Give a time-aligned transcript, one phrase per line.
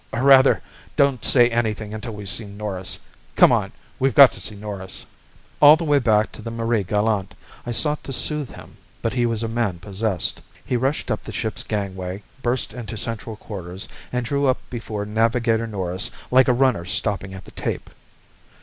[0.11, 0.63] "Or rather,
[0.95, 2.97] don't say anything until we've seen Norris.
[3.35, 3.71] Come on.
[3.99, 5.05] We've got to see Norris."
[5.61, 7.35] All the way back to the Marie Galante,
[7.67, 10.41] I sought to soothe him, but he was a man possessed.
[10.65, 15.67] He rushed up the ship's gangway, burst into central quarters and drew up before Navigator
[15.67, 17.87] Norris like a runner stopping at the tape.